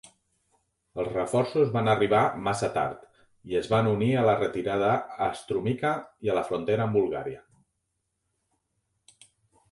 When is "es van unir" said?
3.59-4.07